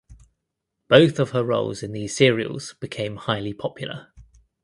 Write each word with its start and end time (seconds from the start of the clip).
Both 0.87 1.19
of 1.19 1.29
her 1.29 1.43
roles 1.43 1.83
in 1.83 1.91
these 1.91 2.17
serials 2.17 2.73
became 2.81 3.17
highly 3.17 3.53
popular. 3.53 4.11